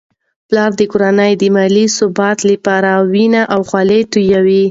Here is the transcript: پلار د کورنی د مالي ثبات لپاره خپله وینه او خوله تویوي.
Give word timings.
پلار 0.47 0.71
د 0.79 0.81
کورنی 0.91 1.31
د 1.37 1.43
مالي 1.55 1.85
ثبات 1.97 2.39
لپاره 2.51 2.91
خپله 2.93 3.09
وینه 3.11 3.41
او 3.53 3.59
خوله 3.69 3.97
تویوي. 4.11 4.59